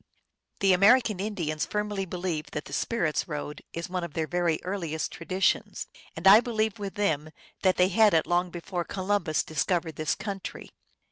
[0.61, 5.11] The American Indians firmly believe that the Spirits Road is one of their very earliest
[5.11, 5.85] traditions,
[6.15, 7.29] and I believe with them
[7.61, 10.71] that they had it long before Columbus discovered this country.